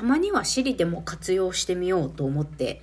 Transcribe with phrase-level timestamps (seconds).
[0.00, 2.80] たまには Siri でも活用してみようと思って、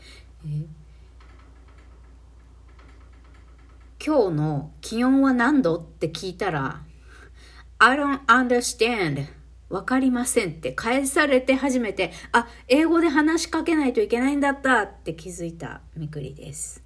[4.06, 5.78] 今日の気温は何度？
[5.78, 6.84] って聞いたら、
[7.80, 9.26] I don't understand.
[9.70, 16.84] わかりませんって返されて初めて、あ、英語で話しかけないといけないんだったって気づいたみくりです。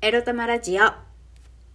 [0.00, 1.09] エロ玉ラジオ。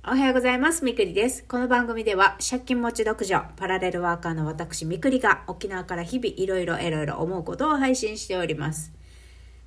[0.08, 0.86] おはようございます。
[0.86, 1.44] みくりです。
[1.46, 8.94] この番組では借金持ち独女、パラレルワーカーの私みくりが沖縄から日々いろいろいろいろ思うことを配信しております。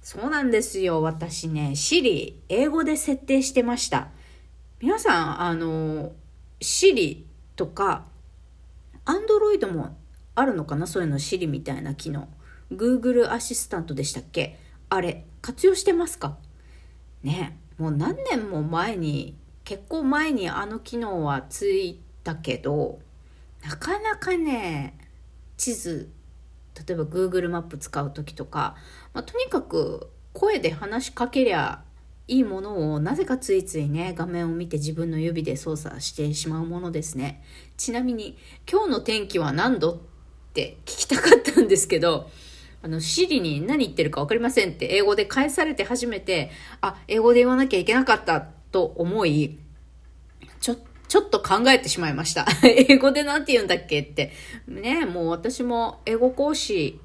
[0.01, 1.02] そうなんですよ。
[1.02, 4.10] 私ね、Siri、英語で設定してました。
[4.80, 6.12] 皆さん、あの、
[6.60, 7.24] Siri
[7.57, 8.07] とか、
[9.07, 9.98] Android も
[10.37, 10.87] あるのかな？
[10.87, 12.29] そういうの Siri みたいな機能。
[12.70, 14.57] Google アシスタントでしたっけ？
[14.88, 16.38] あれ、活用してますか？
[17.24, 19.37] ね、もう何年も前に、
[19.68, 23.00] 結構前にあの機能はついたけど、
[23.62, 24.96] なかなかね、
[25.59, 26.10] 地図
[26.88, 28.76] 例えば Google マップ使う時とか、
[29.12, 31.82] まあ、とにかく声で話しかけりゃ
[32.28, 37.45] いいものをなぜかついついね画面を見て自分の指で操作してしまうものですね。
[37.76, 38.38] ちなみに
[38.71, 39.98] 今日の天気は何度っ
[40.54, 42.30] て聞きたかったんですけど
[42.80, 46.50] あの、シリに何言ってるか分かりませんって英語で返されて初めて、
[46.80, 49.59] あ、英語で言わなきゃいけなかったと思い、
[50.61, 52.47] ちょっちょっと考えてしまいました。
[52.63, 54.33] 英語で何て言うんだっけって。
[54.66, 57.01] ね、もう私も英語講師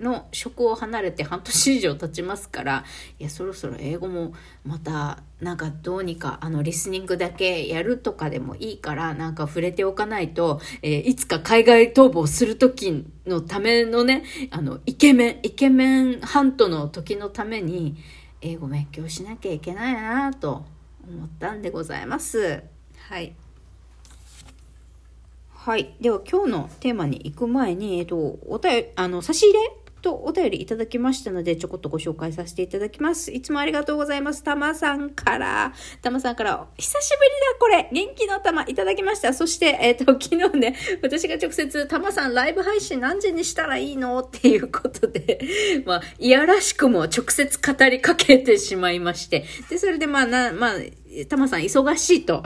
[0.00, 2.84] の職を離れて半年以上経ちますから、
[3.18, 4.34] いや、そろそろ英語も
[4.64, 17.96] また、なんかどうにか、あの、リスニングだけやるとかでもいいから、なんか触れておかないと、えー、いつか海外逃亡する時のためのね、あの、イケメン、イケメンハントの時のために、
[18.40, 20.64] 英語勉強しなきゃいけないなと
[21.06, 22.62] 思ったんでございます。
[23.08, 23.34] はい。
[25.50, 25.94] はい。
[26.00, 29.58] では今日のテーマに行く前に、えっと、お便り、あの、差し入れ
[30.00, 33.32] とお便りいただきましたので、ちょこっとご紹介させていただきます。
[33.32, 34.42] いつもありがとうございます。
[34.42, 35.72] たまさんから、
[36.02, 39.32] たまさんから、久しぶりだ、これ元気の玉いただきました。
[39.32, 44.20] そして、えっ、ー、と、 昨日ね、私が直接、たまさんライブ配信何時にしたらいいの？
[44.20, 45.40] っていうことで、
[45.84, 50.74] まあ、いやらしくも直接語りかけてしまいまして、で、それでまあ、な、まあ、
[51.28, 52.42] たまさん忙しいと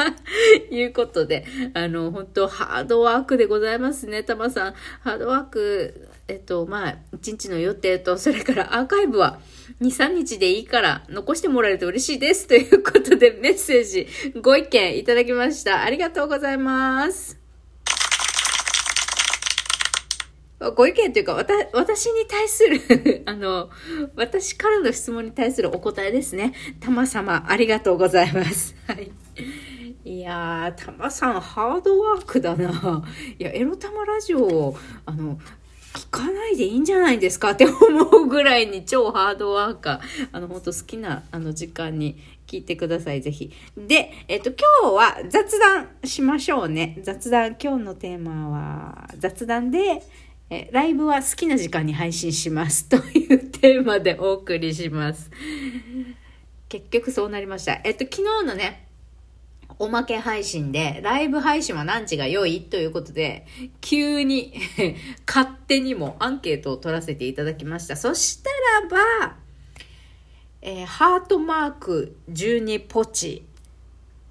[0.70, 1.44] いうことで、
[1.74, 4.74] あの、本当ハードワークでございますね、たまさん。
[5.00, 9.40] ハードワークえっと、まあ、1日の予定と、それからアーカイブは
[9.80, 12.46] 2、3日でいいから残してもらえると嬉しいです。
[12.46, 14.06] ということでメッセージ、
[14.42, 15.82] ご意見いただきました。
[15.82, 17.38] ありがとうございます。
[20.76, 23.70] ご意見というか、わた、私に対する あの、
[24.14, 26.52] 私からの質問に対するお答えですね。
[26.80, 28.74] たま様、ありがとうございます。
[28.86, 29.10] はい。
[30.04, 33.04] いやー、たまさん、ハードワークだな。
[33.38, 35.38] いや、エロタマラジオ、あの、
[35.98, 40.28] 聞かないでいいんじゃないですかって思うぐらいに超ハードワーカー。
[40.30, 42.16] あの、本当好きなあの時間に
[42.46, 43.52] 聞いてください、ぜひ。
[43.76, 47.00] で、えっと、今日は雑談しましょうね。
[47.02, 50.04] 雑談、今日のテーマは雑談で、
[50.50, 55.32] えライブは好きな時間に配信します というテーマでお送りします。
[56.68, 57.80] 結局そうなりました。
[57.82, 58.87] えっと、昨日のね、
[59.78, 63.46] おまけ配信で、ライブ配信は何時が良いということで、
[63.80, 64.52] 急に
[65.26, 67.96] 勝手にもアンケートを取らせていただきました。
[67.96, 68.50] そした
[68.82, 69.36] らば、
[70.62, 73.44] えー、ハートマーク12ポチ。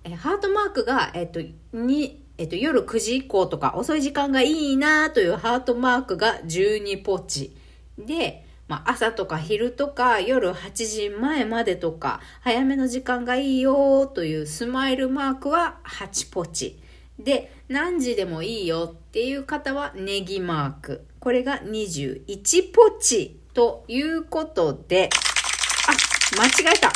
[0.04, 1.42] えー、ハートマークが、えっ、と、
[1.72, 7.56] に、えっ、と、夜9時以降とか遅い時間がいいなというハートマークが12ポチ。
[7.98, 16.80] で、まあ、朝とか昼とか夜8時前までとか早めの時間がいいよというスマイルマークは8ポチ。
[17.20, 21.06] で、何時でもいいよっていう方はネギマーク。
[21.20, 25.10] これが21ポチということで、
[25.88, 26.92] あ、間違えた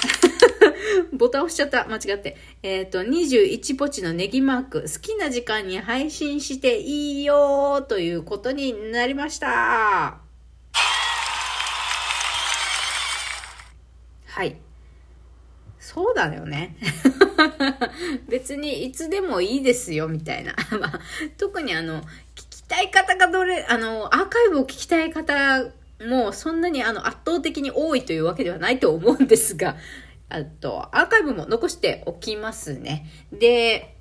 [1.17, 1.87] ボタン押しちゃった。
[1.87, 2.37] 間違って。
[2.61, 4.81] えっ、ー、と、21ポチのネギマーク。
[4.83, 10.20] 好きな時間に配信していいよということになりました。
[14.31, 14.55] はい。
[15.77, 16.77] そうだよね。
[18.29, 20.55] 別にいつでもいいですよ、みたいな。
[20.79, 20.99] まあ、
[21.37, 22.05] 特にあの、聞
[22.35, 25.65] きたい方がどれ、あの、アーカイブを聞きたい方
[26.07, 29.75] もそんなにあの圧倒的に多いというわけではないと思うんですが、
[30.29, 33.09] あと、アーカイブも残しておきますね。
[33.33, 33.97] で、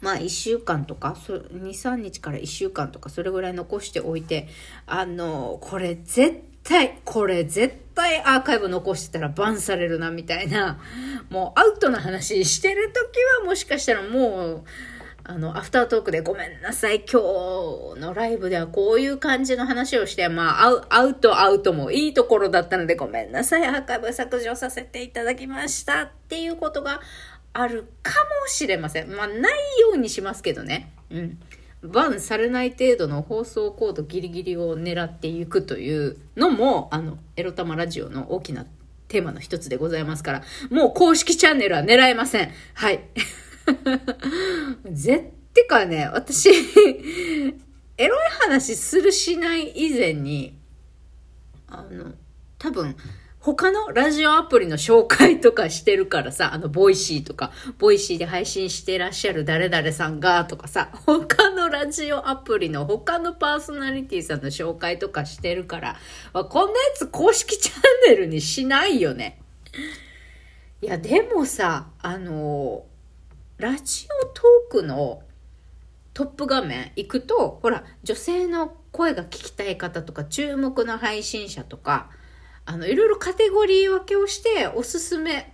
[0.00, 4.46] まあ1週間とか、2、3日から1週間とか、それぐらい残しておいて、
[4.86, 10.78] あの、これ絶対、これ絶対アーカイブ残してたらバンされるな、みたいな、
[11.28, 14.64] もうアウトな話してる時はもしかしたらもう、
[15.24, 17.20] あの、アフタートークでごめんなさい、今
[17.94, 27.00] 日のライブではこういう感じの話をして、まあ、アウアウトアウトもいいところだったのでごめんなさい、アーカイブ削除させていただきましたっていうことが
[27.52, 28.12] あるか
[28.42, 29.14] もしれません。
[29.14, 30.92] まあ、ないようにしますけどね。
[31.10, 31.38] うん。
[31.82, 38.66] バンされない程度の放送コードギリギリを狙っていくというのも、あの、エロ玉ラジオの大きな
[39.08, 42.50] テーマの一つでございますから、もう公式チャンネルは狙えません。
[42.74, 43.00] はい。
[44.92, 50.58] ぜってかね、私エロい話するしない以前に、
[51.66, 52.12] あの、
[52.58, 52.96] 多分、
[53.42, 65.96] 他のラジオアプリの紹介とかしてるからさ、あの、ボイシーとか、ボイシーで配信してらっしゃる誰々さんがとかさ、他のラジオアプリの他のパーソナリティさんの紹介とかしてるから、
[66.34, 69.40] あこんなやつ公式チャンネルにしないよね。
[70.82, 72.84] いや、でもさ、あの、
[73.56, 75.22] ラジオトークの
[76.12, 82.10] トップ画面行くと、ほら、女性の声が聞きたい方とか、注目の配信者とか、
[82.70, 85.52] あの、いろいろカテゴリー分けをして、おすすめ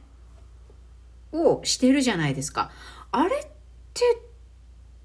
[1.33, 2.71] をしてるじゃないですか。
[3.11, 3.47] あれっ
[3.95, 4.21] て、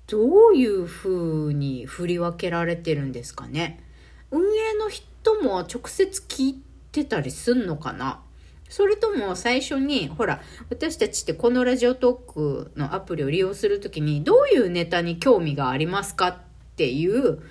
[0.07, 3.81] どういう風に振り分けられてるんですかね。
[4.29, 6.61] 運営の人も直接聞い
[6.91, 8.19] てたりすんのかな
[8.67, 16.37] それとも最初に、ほら、私たちってこのラジオトークのアプリを利用するときに、どういうネタに興味がありますかっ
[16.75, 17.41] ていう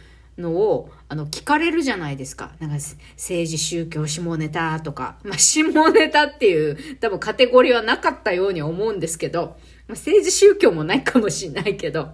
[0.40, 2.52] のを、あの、聞かれるじゃないですか。
[2.58, 2.76] なんか、
[3.16, 9.56] 政治、宗教、下ネタとか、まあ、下ネタっていう、多分カテゴリーはなかったように思うんですけど、まあ、
[9.90, 12.10] 政治、宗教もないかもしれないけど、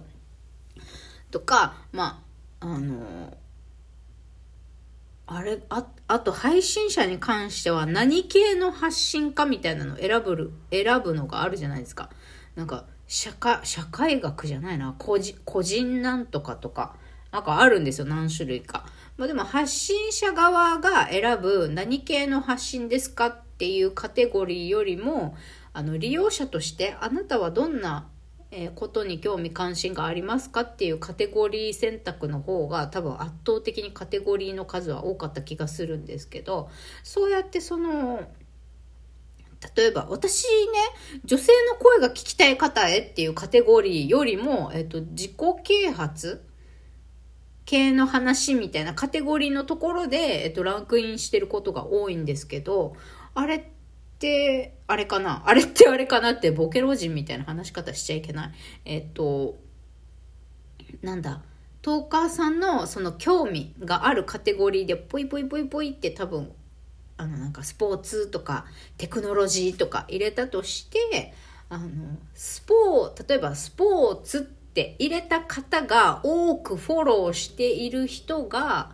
[1.31, 2.23] とか、ま
[2.59, 3.37] あ、あの
[5.27, 12.09] あれ、あ、あと配信者に関しては何系の発信かみたいなのを選ぶ、選ぶのがあるじゃないですか。
[12.55, 16.95] なんか、社会、社会学じゃないな、個人、個人なんとかとか、
[17.31, 18.85] なんかあるんですよ、何種類か。
[19.17, 25.35] まあでも発信者側が選ぶ何系の発信ですかっていうカテゴリーよりも、
[25.73, 28.07] あの、利用者としてあなたはどんな、
[28.75, 36.69] ことに興味関心がありますかっていうカテゴリー選択の方が多分圧倒的にカテゴリーの数は多かった気がするんですけど
[37.03, 38.21] そうやってその
[39.75, 40.49] 例えば私ね
[41.25, 45.33] 女性の声が聞きたい方へっていうカテゴリーよりも、えっと、自己
[45.63, 46.46] 啓発
[47.67, 52.95] 系の話みたいなカテゴリーのところで、えっと、ランクインしてることが多いんですけど
[53.35, 53.61] あれっ
[54.17, 55.43] てあれかな？
[55.45, 58.51] あれってあれかなってボケ老人みたいな話し方しちゃいけない。
[58.85, 59.57] えっと、
[61.03, 61.41] なんだ、
[61.83, 66.51] トーカーさんのその興味があるカテゴリーでポイポイポイポイって多分、
[67.17, 68.65] あのなんかスポーツとか
[68.97, 71.33] テクノロジーとか入れたとして、
[71.69, 71.87] あの、
[72.33, 78.91] スポー、例えばスポーツって入れた方が多くフォローしている人が、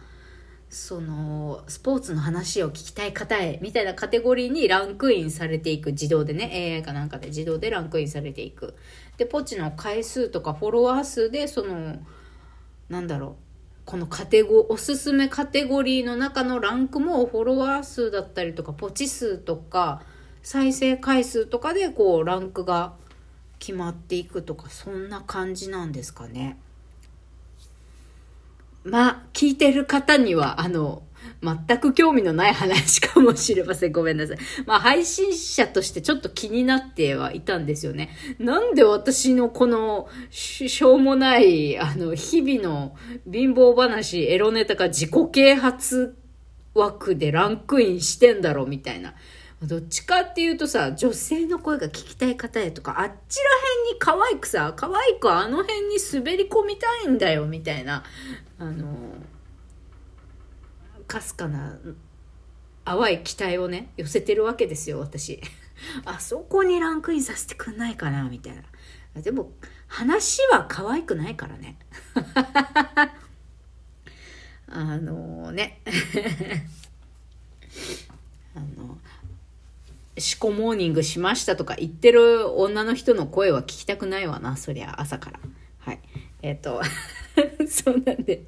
[0.70, 5.92] そのスポーツの話を聞きたい方へみたいなカテゴリーにランクインされていく。
[5.92, 7.28] 自動でね AI かなんかで。
[7.28, 8.76] 自動でランクインされていく。
[9.18, 11.98] でポチの回数とかフォロワー数でその
[12.88, 13.44] なんだろう。
[13.86, 20.02] このカテゴおすすめカテゴリーの中のランクもフォロワー数だったりとかポチ数とか
[20.42, 22.94] 再生回数とかでこうランクが
[23.64, 26.58] 決まっていくとかそんな感じなんですかね。
[28.84, 31.04] まあ、聞いてる方には、あの、
[31.42, 33.94] 全く興味のない話かもしれません。
[33.94, 34.38] ごめんなさい。
[34.66, 38.10] まあ、配信者としてちょっと気になってはいたんですよね。
[38.38, 42.98] なんで私のこの、しょうもない、あの、日々の
[43.32, 46.18] 貧乏話、エロネタが自己啓発
[46.74, 49.14] 枠でランクインしてんだろうみたいな。
[49.68, 53.44] どっちかっていうとさ、女性の声が聞きたい方へとか、あっちら
[53.86, 58.04] 辺に可愛くさ、可愛くあの辺に滑り込みたいんだよ、みたいな、
[58.60, 58.96] あの、
[61.08, 61.78] かすかな
[62.86, 65.40] 淡い期待をね、寄せてるわけですよ、私。
[66.06, 69.22] あそこにランクインさせてくんないかな、みたいな。
[69.22, 69.52] でも、
[69.88, 71.78] 話は可愛くないからね。
[74.68, 75.82] あのね。
[78.56, 78.98] あの、
[80.18, 85.40] シコモーニングしましたとか言ってる女の人の声は聞きたくないわな、そりゃ、朝から。
[85.80, 86.00] はい。
[86.42, 86.82] えっ、ー、と、
[87.68, 88.44] そうなんで、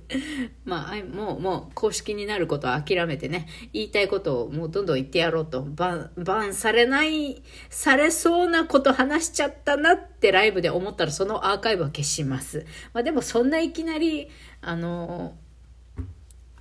[0.64, 12.66] まあ、もう、もう、公式になることは諦めてね、言いたいことをもうどんどん言ってやろうと、バン、バンされない、されそうなこと話しちゃったなってライブで思ったら、そのアーカイブは消します。
[12.94, 14.30] まあでも、そんないきなり、
[14.62, 15.36] あの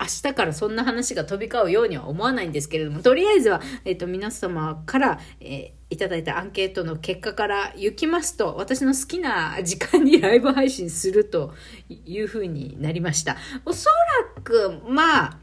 [0.04, 11.54] 明日からそんな話が飛び交うようには思わないんですけれども、とりあえずは、えっ、ー、と、皆様から、えー、いただいたアンケートの結果から行きますと、私の好きな時間にライブ配信すると
[11.88, 13.38] いうふうになりました。
[13.64, 13.88] おそ
[14.36, 15.38] らく、まあ、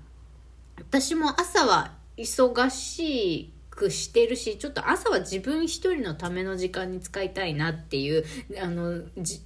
[0.77, 8.25] 私も朝は忙しくしてるし、ちょっと朝は自分一人のための時間に使いたいなっていう、
[8.61, 9.41] あの、じ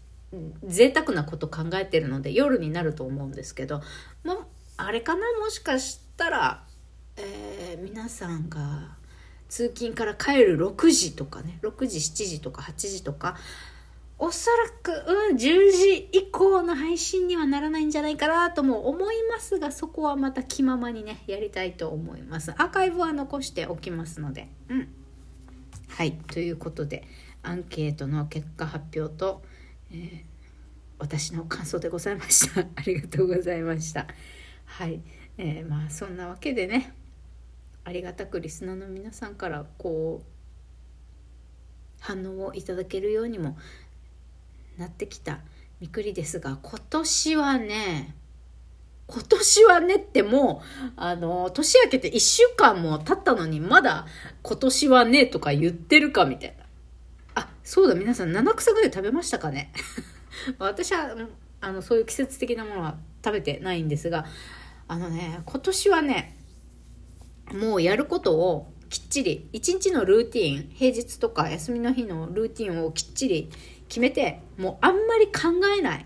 [0.65, 3.81] 贅沢なこと考えてるので夜になると思うんですけど、
[4.24, 4.45] ま
[4.77, 5.22] あ、れかな？
[5.39, 6.63] もしかしたら、
[7.17, 8.96] えー、皆さんが
[9.48, 13.38] 通勤から帰る6時とかね6時7時とか8時とか
[14.17, 15.39] おそらく、うん、10
[15.72, 22.51] 時以降の配信にはならないんじゃないかなとも思いますが、そこはまた気ままにね、やりたいと思います。
[22.51, 24.48] アーカイブは残しておきますので。
[24.70, 24.88] うん。
[25.89, 26.13] はい。
[26.13, 27.05] ということで、
[27.44, 29.41] アンケートの結果発表と、
[29.91, 30.24] えー、
[30.98, 32.62] 私の感想でございました。
[32.62, 34.08] ありがとうございました。
[34.65, 35.01] はい。
[35.38, 36.93] えー、まあ、そんなわけでね、
[37.86, 40.25] ありがたくリスナーの皆さんからこう
[42.00, 43.57] 反応をいただけるようにも
[44.77, 45.39] なってきた
[45.79, 48.15] みくりですが今年はね
[49.07, 54.07] 今年はねってもう、あの、年明けて1週間も経ったのにまだ
[54.41, 56.65] 今年はねとか言ってるかみたいな。
[57.36, 59.72] あ、そうだ、皆さん七草がゆ食べましたかね？
[60.57, 61.15] 私は、
[61.62, 64.25] あの、そういう季節的なものは食べてないんですが、
[64.88, 66.38] あのね、今年はね、
[67.53, 73.50] もうやることをきっちり、一日のルーティン、平日とか休みの日のルーティンをきっちり
[73.89, 76.05] 決めて、もうあんまり考えない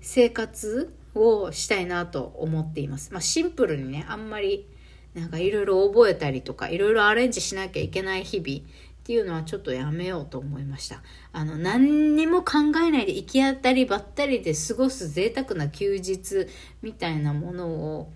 [0.00, 3.12] 生活をしたいなと思っています。
[3.12, 4.66] まあシンプルにね、あんまり
[5.14, 8.68] なんかいろいろ覚えたりとか、いろいろアレンジしなきゃいけない日々
[9.02, 11.02] っていうのはちょっとやめようと思いました。
[11.32, 16.46] あの、何にも考えないで行き当たりばったりで過ごす贅沢な休日
[16.82, 18.12] みたいなものを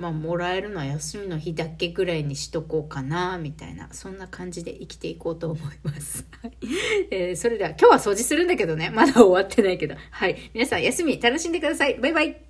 [0.00, 6.26] まあ、もらえるのは休みの日だけぐらいにしとこうかな、みたいな、そんな感じで生きていこうと思います。
[7.12, 9.94] えー、それでは、今日は掃除するんだけどね、まだ終わってないけど。
[10.10, 10.50] はい。
[10.54, 11.98] 皆さん、休み楽しんでください。
[12.00, 12.49] バイバイ。